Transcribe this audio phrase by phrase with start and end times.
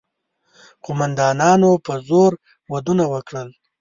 [0.83, 2.31] قوماندانانو په زور
[2.71, 3.49] ودونه وکړل.